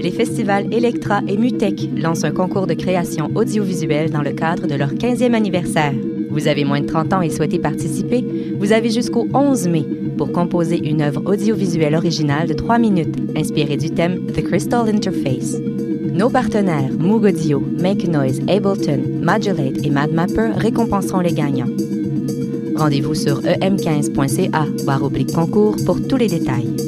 [0.00, 4.74] Les festivals Electra et Mutec lancent un concours de création audiovisuelle dans le cadre de
[4.74, 5.92] leur 15e anniversaire.
[6.30, 8.24] Vous avez moins de 30 ans et souhaitez participer?
[8.58, 9.84] Vous avez jusqu'au 11 mai
[10.16, 15.56] pour composer une œuvre audiovisuelle originale de 3 minutes inspirée du thème The Crystal Interface.
[16.12, 21.70] Nos partenaires Moog Audio, Make Noise, Ableton, Modulate et MadMapper récompenseront les gagnants.
[22.76, 26.87] Rendez-vous sur em15.ca barre oblique concours pour tous les détails.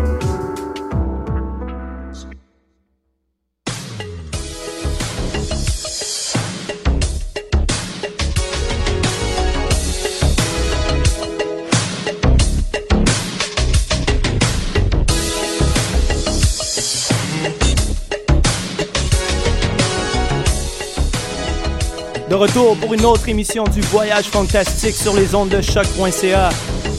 [22.31, 26.49] De retour pour une autre émission du Voyage Fantastique sur les ondes de choc.ca.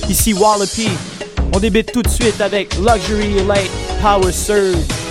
[0.07, 0.91] Ici Wallopy.
[1.55, 3.71] On débute tout de suite avec Luxury Light
[4.03, 5.02] Power Surge.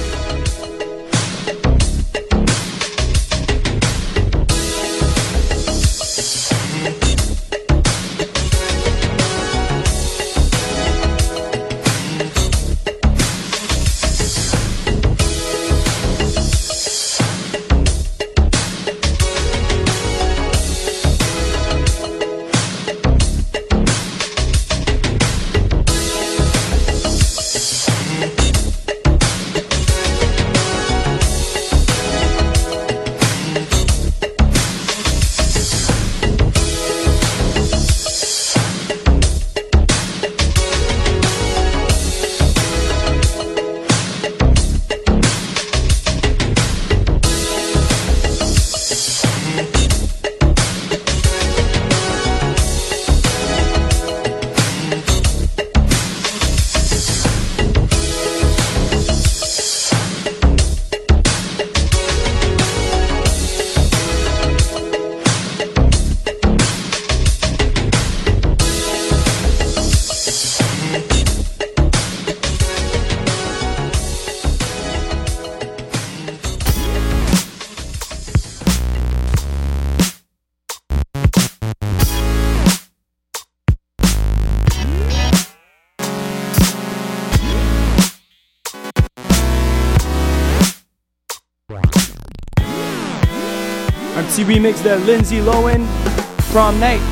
[94.53, 95.85] Remix de Lindsay Lohan,
[96.51, 97.11] Prom Night.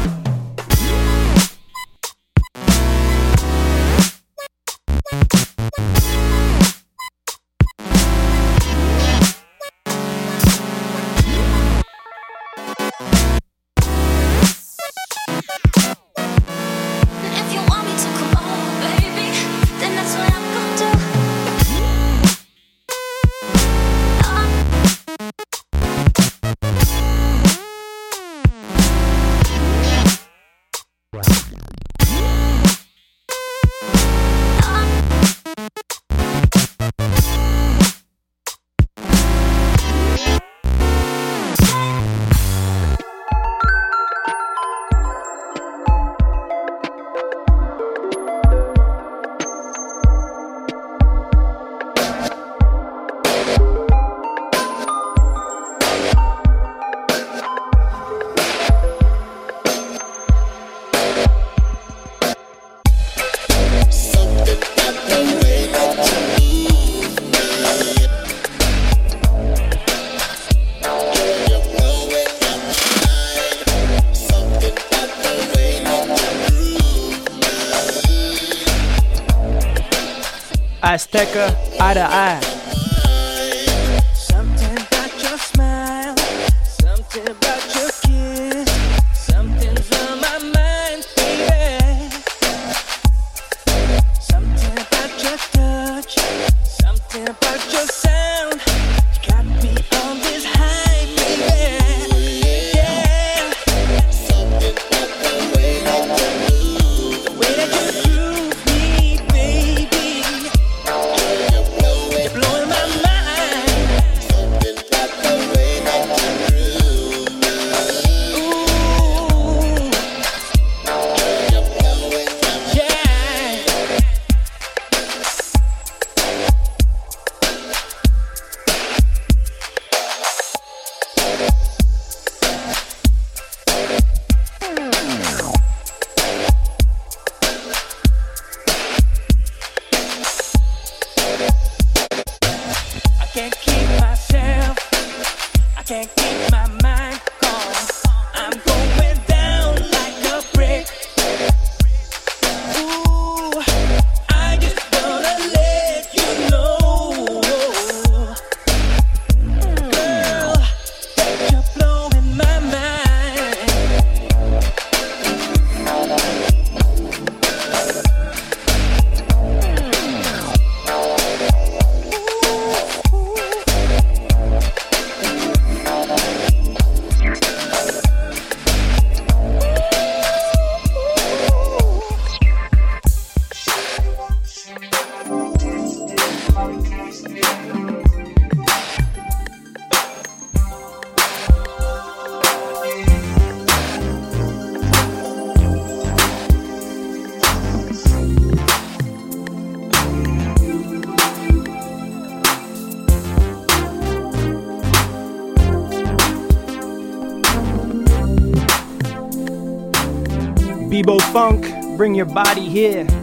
[211.10, 213.19] Bebo Funk, bring your body here.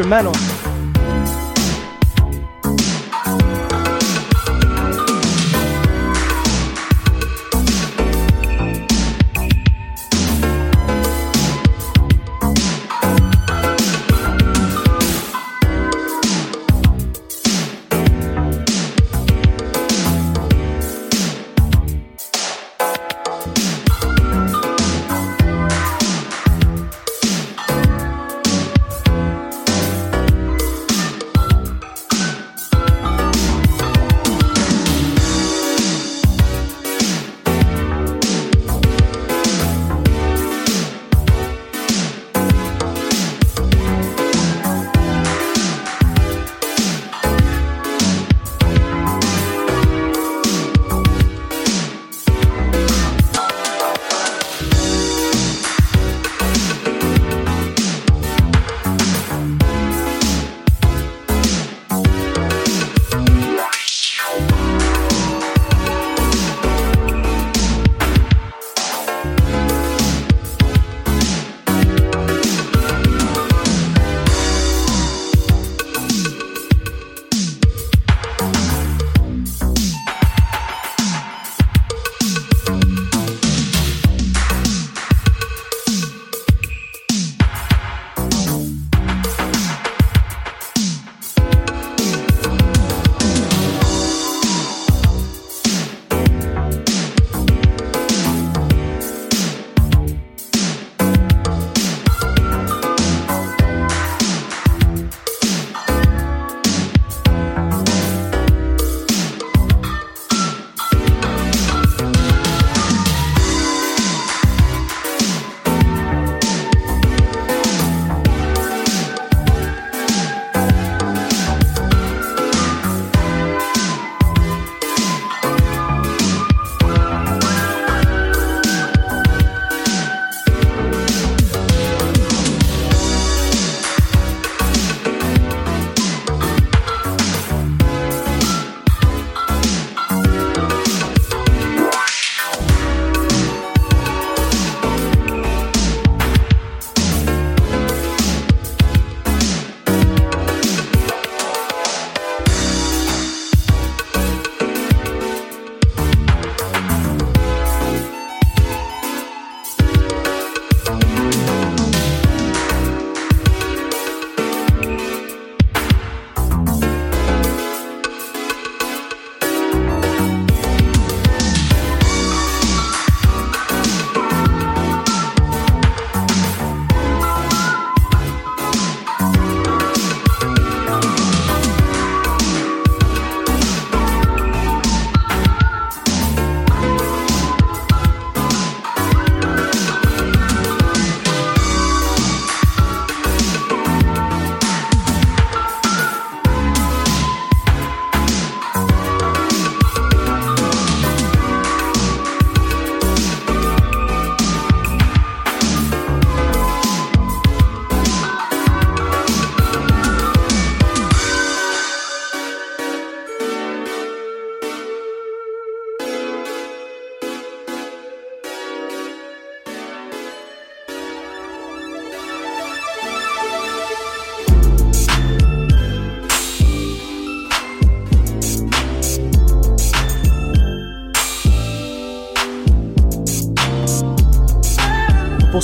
[0.00, 0.69] Instrumental.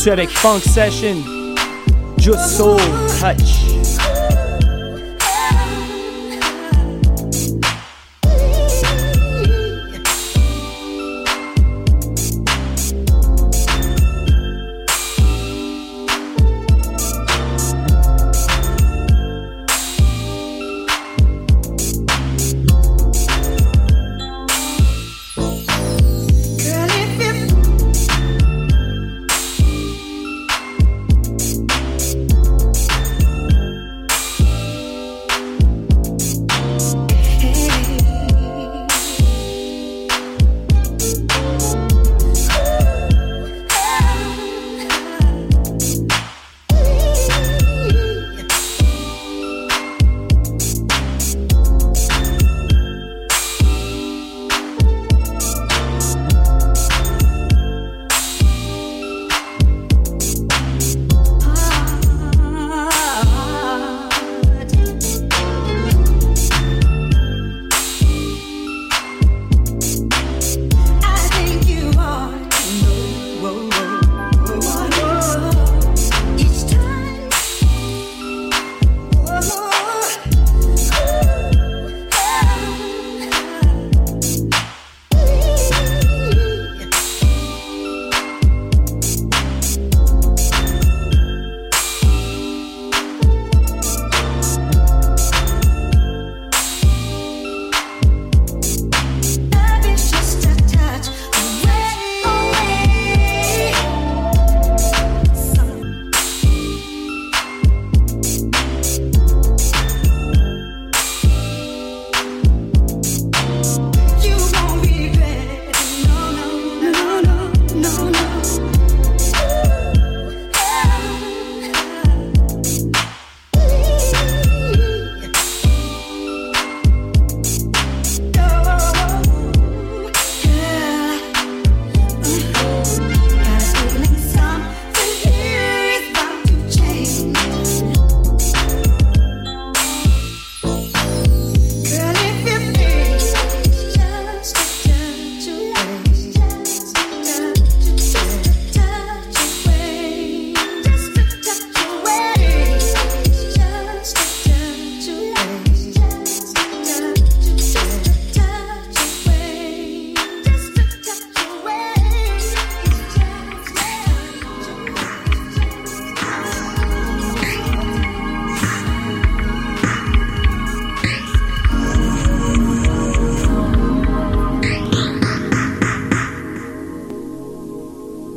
[0.08, 1.16] On Funk Session,
[2.16, 2.78] Just Soul
[3.18, 3.75] Touch.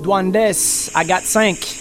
[0.09, 1.78] Duandes, I got 5.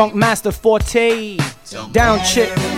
[0.00, 1.36] Funk Master Forte,
[1.92, 2.69] Down Chick.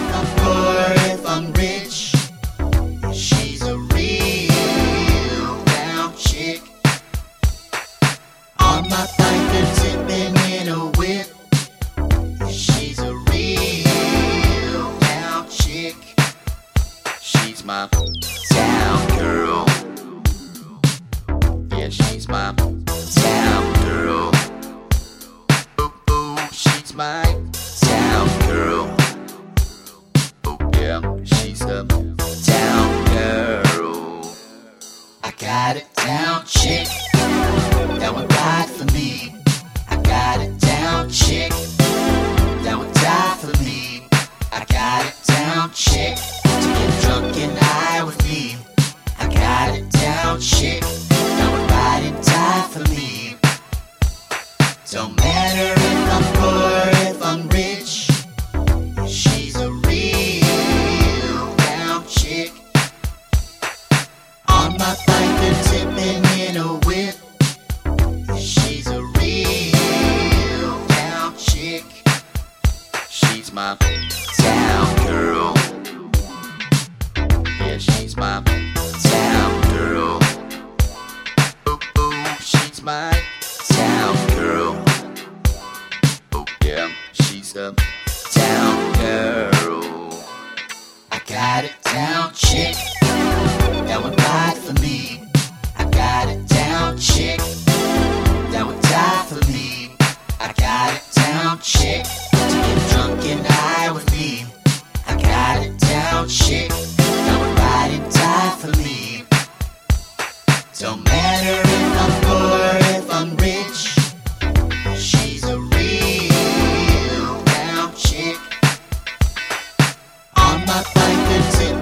[120.73, 121.82] my bike and sit.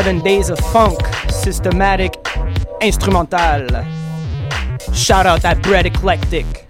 [0.00, 2.16] Seven Days of Funk, systematic,
[2.80, 3.84] instrumental.
[4.94, 6.69] Shout out at Bread Eclectic.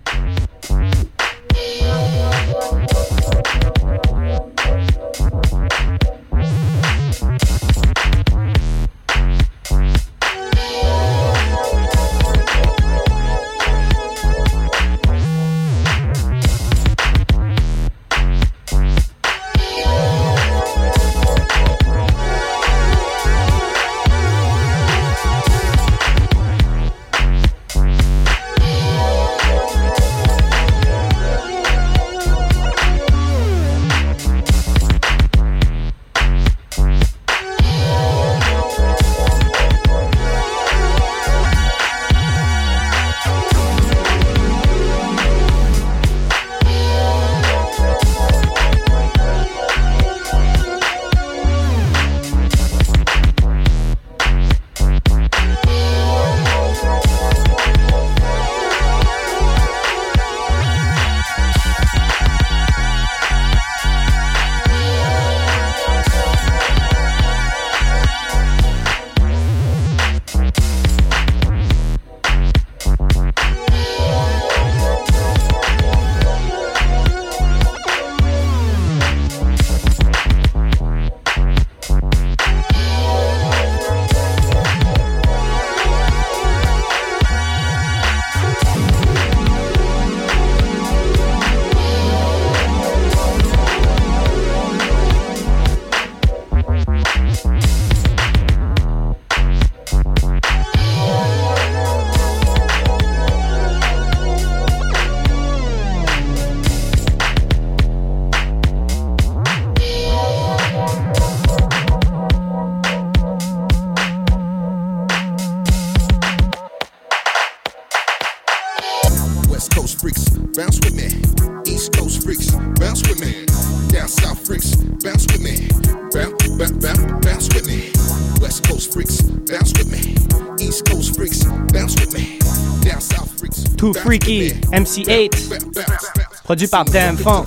[134.91, 136.41] MC8, Bounce, bounce, bounce.
[136.43, 136.85] produit par
[137.23, 137.47] Funk.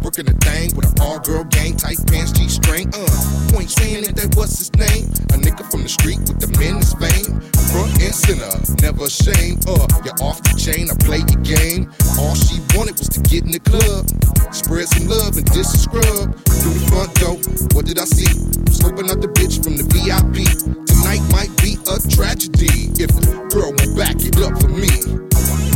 [0.00, 2.88] Working the thing with an all-girl gang, tight pants, G-string.
[2.88, 3.04] Uh,
[3.52, 5.04] point saying that that what's his name?
[5.32, 7.36] A nigga from the street with the men's fame.
[7.68, 8.48] Front and center,
[8.80, 9.04] never.
[9.04, 11.92] Uh, you're off the chain, I play your game.
[12.16, 14.08] All she wanted was to get in the club,
[14.48, 16.32] spread some love and a scrub.
[16.48, 17.36] Through the front door,
[17.76, 18.24] what did I see?
[18.72, 20.48] Scoping out the bitch from the VIP.
[20.88, 23.20] Tonight might be a tragedy if the
[23.52, 24.88] girl won't back it up for me.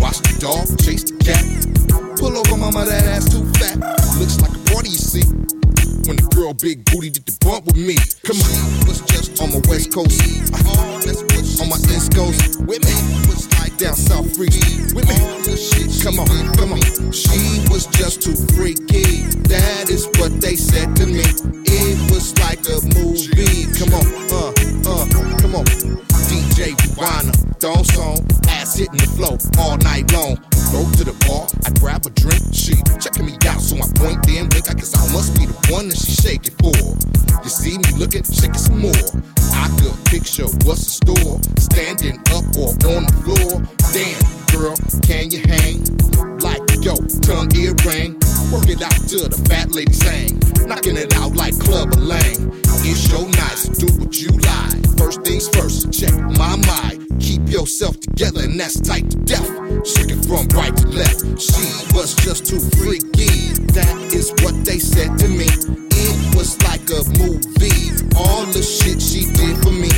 [0.08, 1.44] Watch the dog chase the cat.
[2.16, 3.76] Pull over, mama, that ass too fat.
[4.16, 5.20] Looks like a party, you see.
[6.08, 7.92] When the girl big booty did the bump with me.
[8.24, 10.16] Come on, was just on my west coast.
[10.48, 12.40] Uh, on my east coast.
[12.64, 12.96] With me,
[13.28, 14.80] was like down south freaky.
[14.96, 15.20] With me,
[16.00, 16.80] come on, come on.
[17.12, 19.28] She was just too freaky.
[19.52, 21.28] That is what they said to me.
[21.68, 23.68] It was like a movie.
[23.76, 24.56] Come on, uh,
[24.88, 25.04] uh,
[25.36, 25.68] come on.
[26.32, 27.84] DJ Rewinder, thong
[28.68, 30.57] ass the flow all night long.
[30.72, 34.20] Go to the bar, I grab a drink, she checking me out, so I point
[34.26, 34.68] there and wink.
[34.70, 36.76] I guess I must be the one that she shaking for.
[37.42, 39.08] You see me looking, shaking some more.
[39.56, 43.64] I could picture what's the store, standing up or on the floor.
[43.96, 44.20] Damn,
[44.52, 45.84] girl, can you hang?
[46.44, 48.20] Like yo, tongue ear earring.
[48.52, 50.40] Work it out till the fat lady sang.
[50.68, 52.52] Knocking it out like Clubber Lang.
[52.84, 54.80] It's your so do what you like.
[54.96, 57.06] First things first, check my mind.
[57.20, 59.48] Keep yourself together, and that's tight to death.
[59.86, 61.22] Shaking from right to left.
[61.38, 61.62] She
[61.94, 63.54] was just too freaky.
[63.78, 65.46] That is what they said to me.
[65.46, 67.94] It was like a movie.
[68.18, 69.92] All the shit she did for me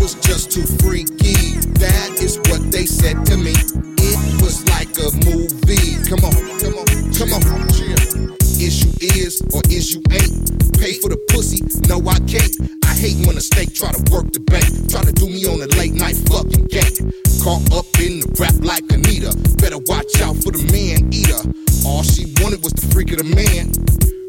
[0.00, 1.56] was just too freaky.
[1.80, 3.56] That is what they said to me.
[3.56, 5.96] It was like a movie.
[6.04, 7.70] Come on, come on, come on.
[8.60, 10.76] Issue is or is you ain't.
[10.76, 12.52] Pay for the pussy, no I can't.
[12.84, 14.68] I hate when a snake try to work the bank.
[14.92, 17.12] Try to do me on a late night fucking game.
[17.40, 19.39] Caught up in the rap like Anita.
[19.86, 21.40] Watch out for the man eater.
[21.88, 23.72] All she wanted was the freak of the man.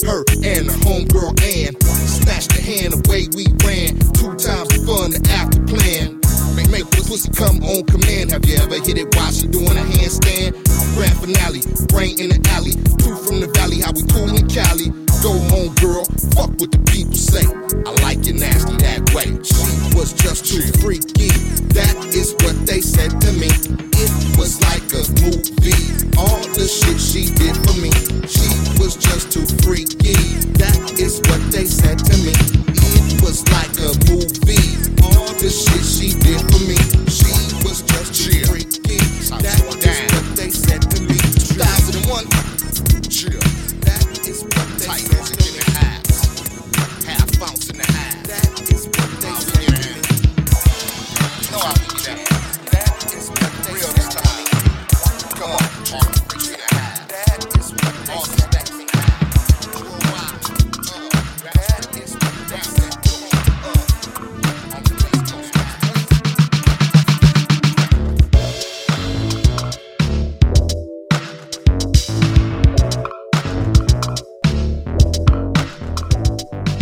[0.08, 1.76] Her and her homegirl Ann
[2.08, 4.00] snatched the hand away we ran.
[4.16, 6.22] Two times the fun, the after plan.
[6.56, 8.32] Make, make the pussy come on command.
[8.32, 10.56] Have you ever hit it while she doing a handstand?
[10.96, 11.62] Grand finale,
[11.92, 12.72] brain in the alley.
[13.04, 15.11] Two from the valley, how we cool in Cali.
[15.22, 16.04] Go home, girl.
[16.34, 17.46] Fuck what the people say.
[17.86, 19.30] I like you nasty that way.
[19.46, 19.62] She
[19.94, 21.30] was just too freaky.
[21.78, 23.46] That is what they said to me.
[24.02, 25.78] It was like a movie.
[26.18, 27.94] All the shit she did for me.
[28.26, 28.50] She
[28.82, 30.18] was just too freaky.
[30.58, 32.34] That is what they said to me.
[32.74, 34.74] It was like a movie.
[35.06, 36.82] All the shit she did for me.
[37.14, 37.30] She
[37.62, 38.98] was just too freaky.
[39.38, 41.14] That is what they said to me.
[41.14, 42.51] 2001.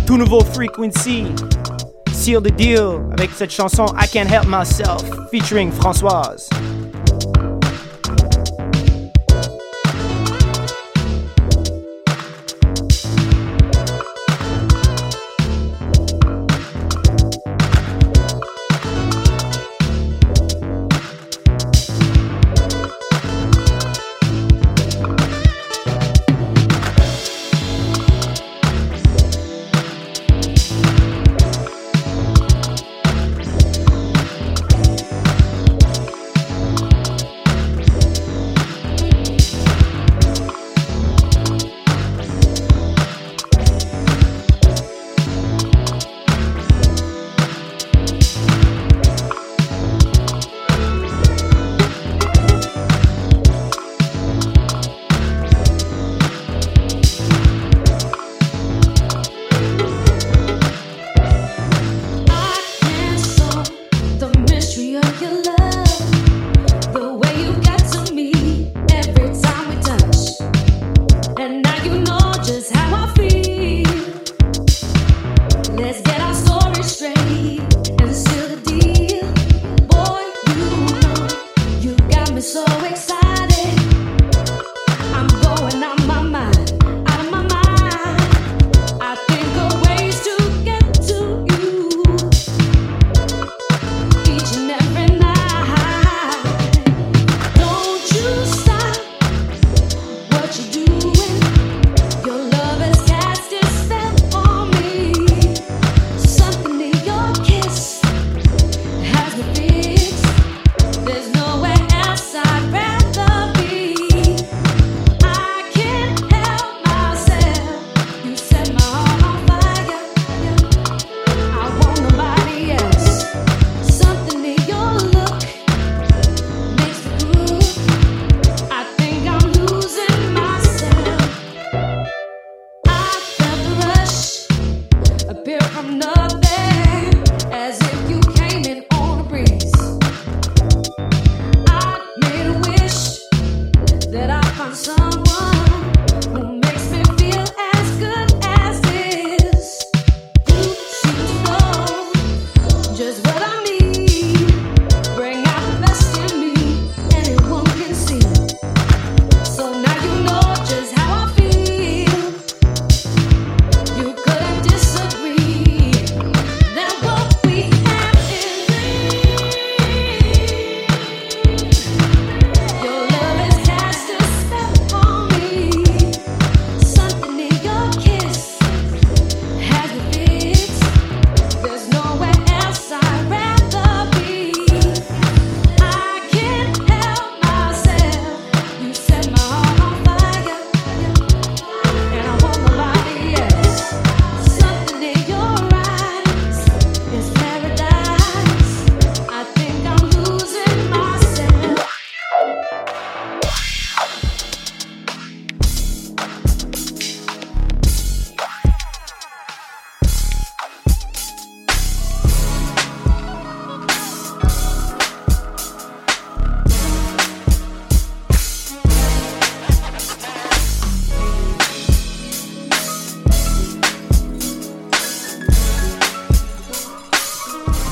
[0.09, 1.25] Tout nouveau Frequency,
[2.11, 6.49] Seal the Deal avec cette chanson I Can't Help Myself featuring Françoise.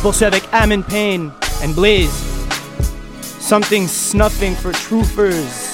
[0.08, 2.13] Avec Amin pain and Blaze.
[3.41, 5.66] Something snuffing for truthers.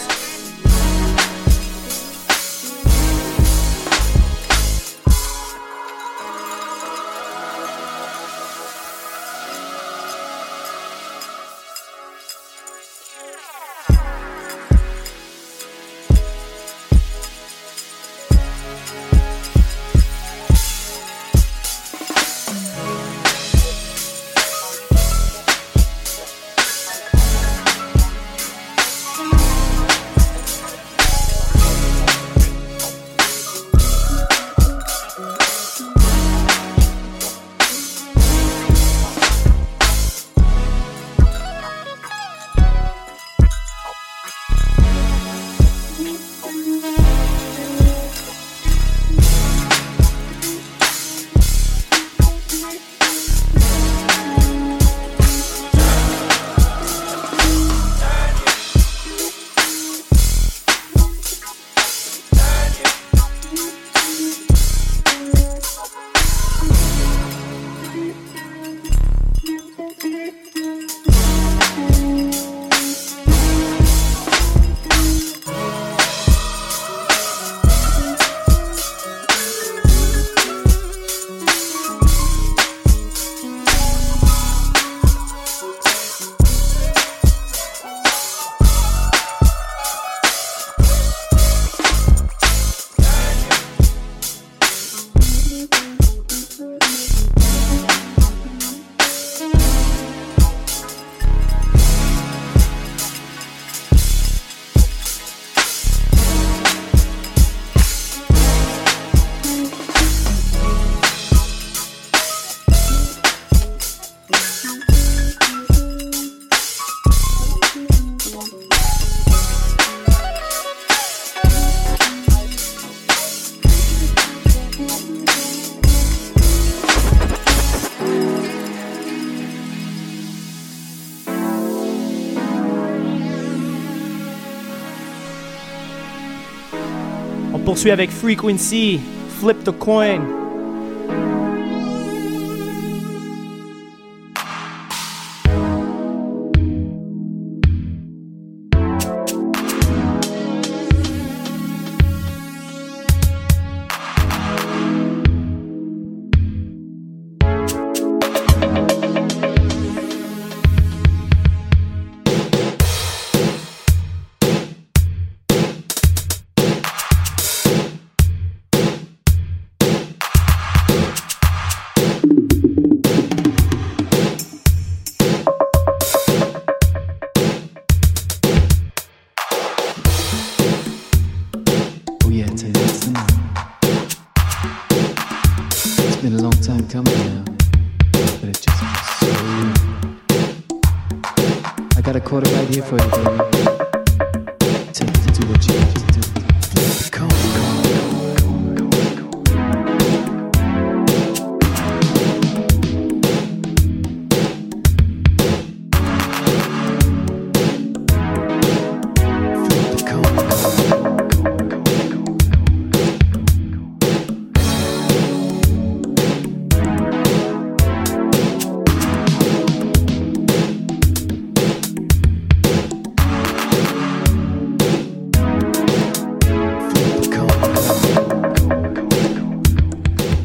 [137.73, 139.01] Poursuit avec Frequency,
[139.39, 140.42] Flip the Coin.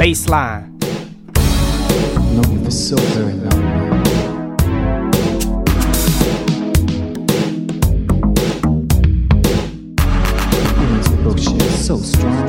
[0.09, 0.65] Baseline.
[2.33, 3.69] Known you for so very long
[11.89, 12.47] so strong.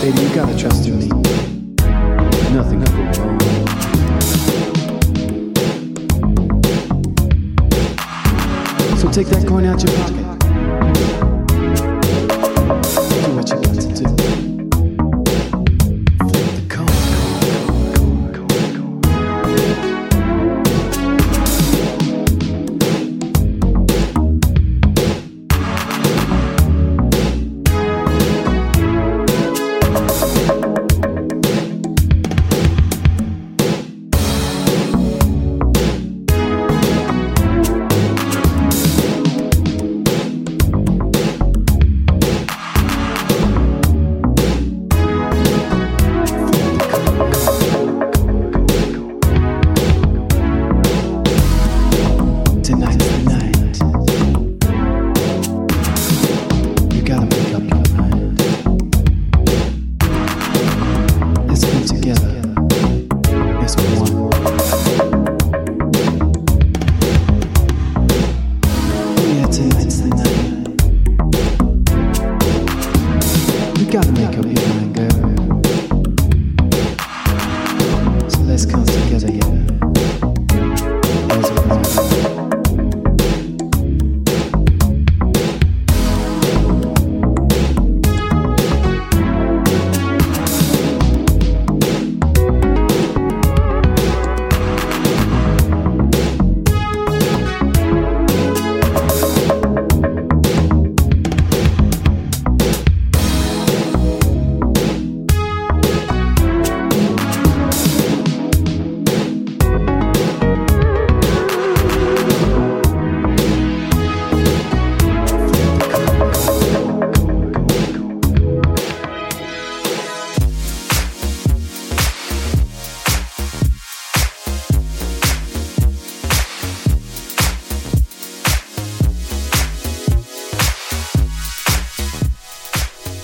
[0.00, 1.08] Baby, you gotta trust in me.
[2.54, 3.38] Nothing could go wrong.
[8.96, 10.29] So take that coin out your pocket.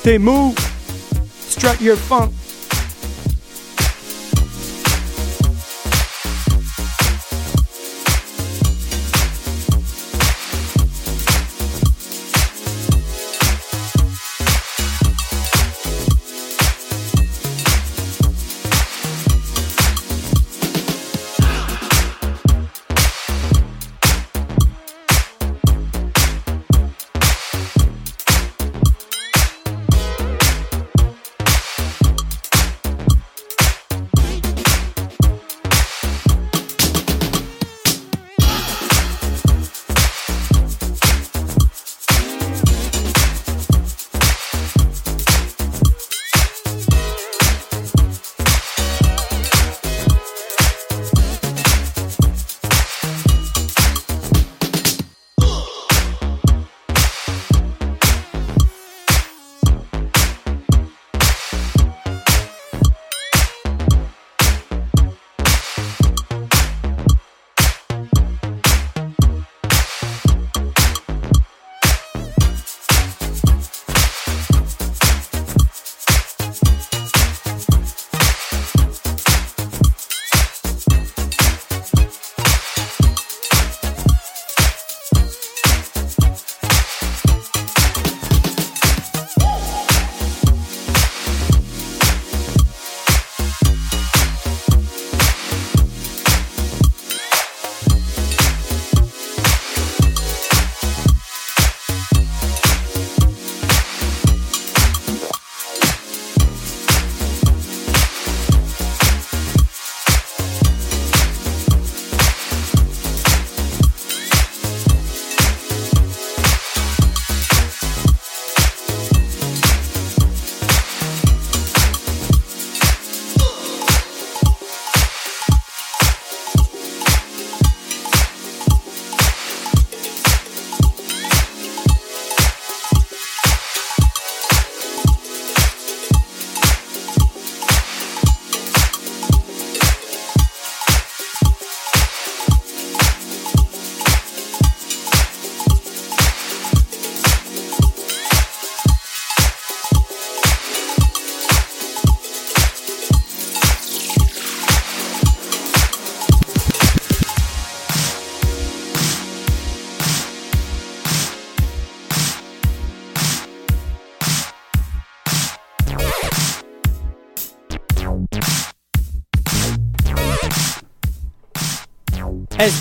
[0.06, 0.56] They move.
[1.50, 2.32] Strut your funk.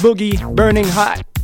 [0.06, 1.35] Boogie, Burning Hot.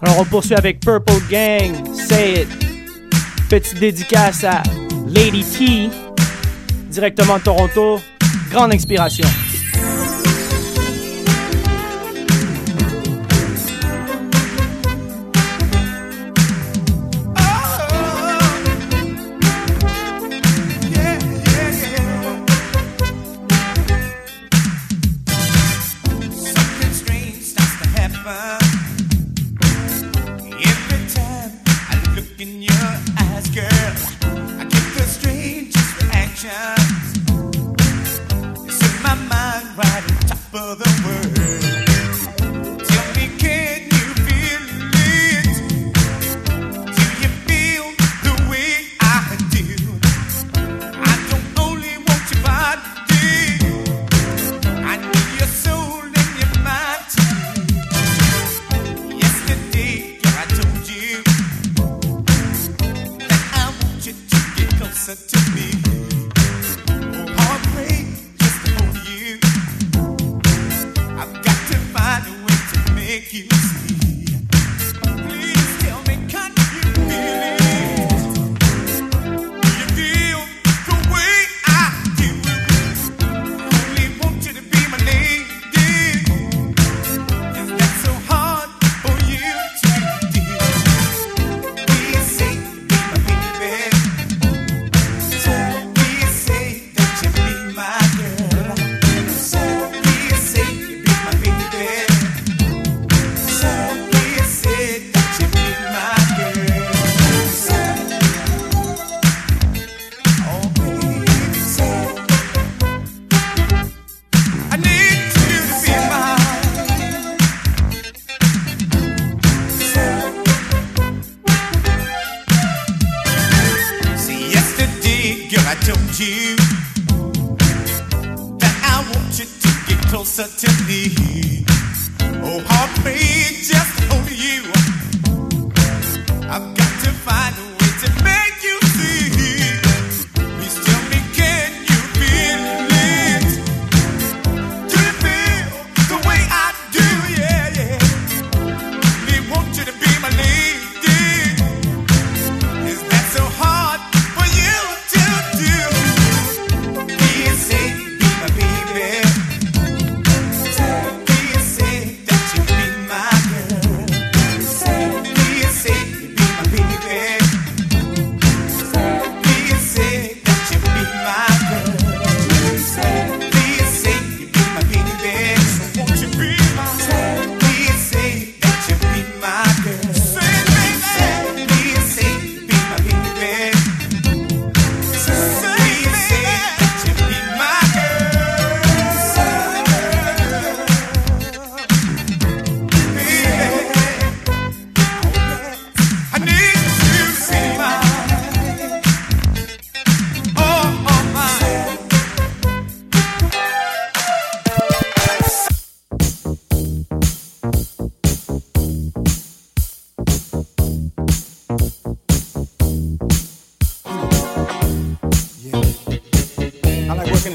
[0.00, 2.48] Alors on poursuit avec Purple Gang, Say It.
[3.48, 4.62] Petite dédicace à
[5.08, 5.90] Lady T,
[6.88, 8.00] directement de Toronto.
[8.50, 9.26] Grande inspiration.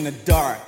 [0.06, 0.60] in the dark.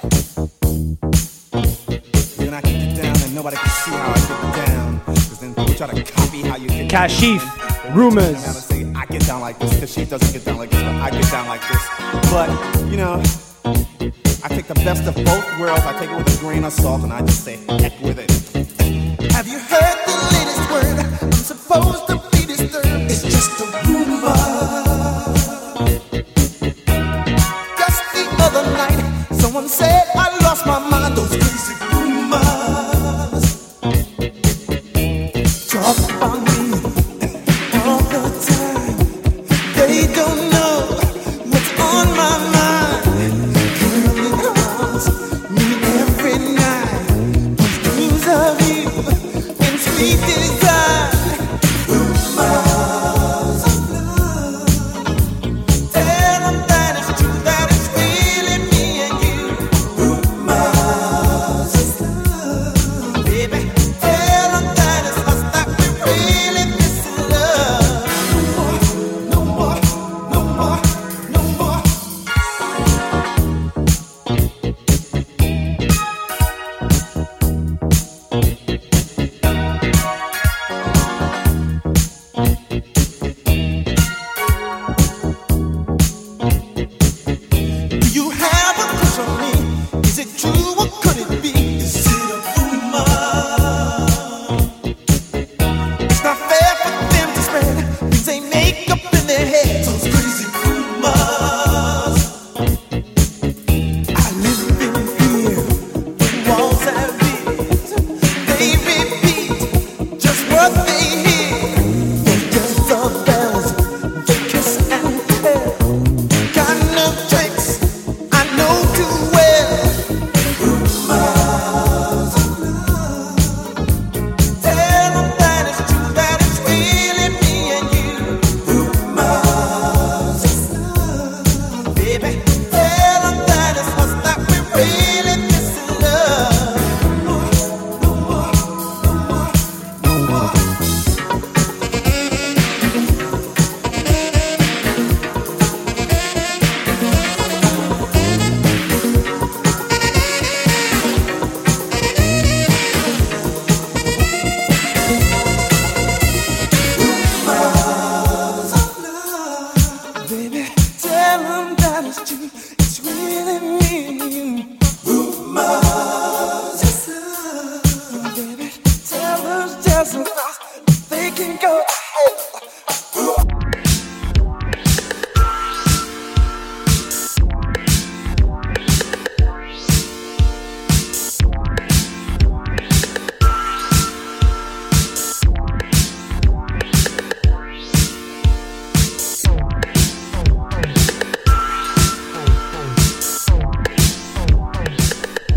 [2.37, 5.01] Then I down and nobody see how I down.
[5.05, 7.97] Cause then people try to copy how you Kashif, down.
[7.97, 8.71] rumors.
[8.95, 11.47] I get down like this, cause she doesn't get down like this, I get down
[11.47, 11.83] like this.
[12.31, 12.49] But,
[12.89, 13.21] you know,
[14.43, 17.03] I take the best of both worlds, I take it with a grain of salt,
[17.03, 18.31] and I just say, heck with it.
[19.33, 21.23] Have you heard the latest word?
[21.23, 23.11] I'm supposed to be disturbed.
[23.11, 23.84] It's just a
[29.67, 30.34] say say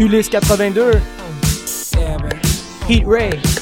[0.09, 1.03] Ulysse 82,
[2.89, 3.58] Heat Ray.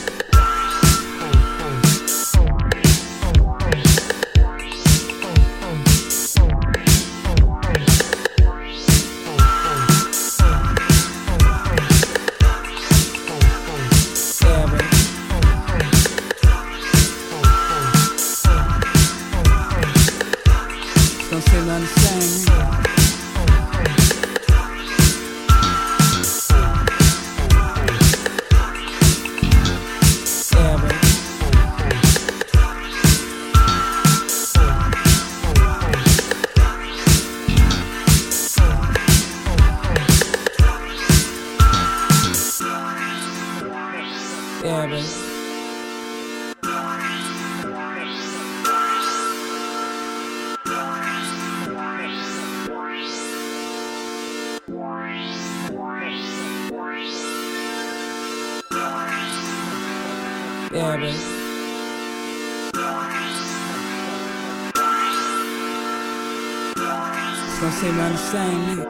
[68.26, 68.85] same.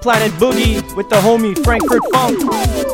[0.00, 2.89] Planet boogie with the homie Frankfurt Funk.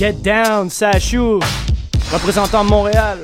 [0.00, 1.40] Get Down, Sachou,
[2.10, 3.18] représentant Montréal.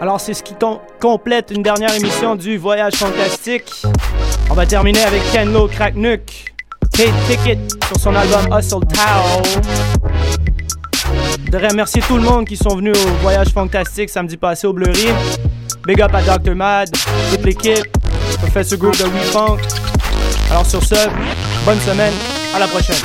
[0.00, 3.82] Alors, c'est ce qui com- complète une dernière émission du Voyage Fantastique.
[4.50, 6.20] On va terminer avec Ken Lo Cracknuck,
[6.96, 9.42] Kate Pickett sur son album Hustle Tao.
[11.52, 15.08] Je remercier tout le monde qui sont venus au Voyage Fantastique samedi passé au Bleury.
[15.86, 16.54] Big up à Dr.
[16.54, 16.90] Mad,
[17.30, 17.86] toute l'équipe,
[18.38, 19.60] Professor Group de WeFunk.
[20.50, 21.08] Alors sur ce,
[21.64, 22.12] bonne semaine,
[22.54, 22.96] à la prochaine.